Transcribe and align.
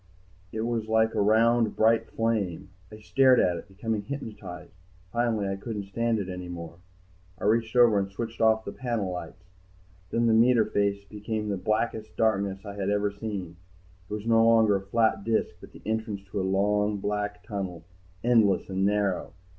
It 0.51 0.61
was 0.61 0.87
like 0.87 1.13
a 1.13 1.21
round, 1.21 1.75
bright 1.75 2.09
flame. 2.09 2.69
I 2.91 2.97
stared 3.01 3.39
at 3.39 3.55
it, 3.57 3.67
becoming 3.67 4.01
hypnotized. 4.01 4.71
Finally 5.11 5.47
I 5.47 5.55
couldn't 5.57 5.83
stand 5.89 6.17
it 6.17 6.27
any 6.27 6.49
more, 6.49 6.77
I 7.37 7.43
reached 7.43 7.75
over 7.75 7.99
and 7.99 8.09
switched 8.09 8.41
off 8.41 8.65
the 8.65 8.71
panel 8.71 9.11
lights. 9.11 9.43
Then 10.09 10.25
the 10.25 10.33
meter 10.33 10.65
face 10.65 11.03
became 11.05 11.49
the 11.49 11.55
blackest 11.55 12.17
darkness 12.17 12.65
I 12.65 12.77
had 12.77 12.89
ever 12.89 13.11
seen, 13.11 13.57
it 14.09 14.11
was 14.13 14.25
no 14.25 14.43
longer 14.43 14.75
a 14.77 14.81
flat 14.81 15.23
disk, 15.23 15.51
but 15.61 15.71
the 15.71 15.83
entrance 15.85 16.23
to 16.31 16.41
a 16.41 16.41
long, 16.41 16.97
black 16.97 17.43
tunnel, 17.43 17.83
endless 18.23 18.69
and 18.71 18.83
narrow. 18.83 19.33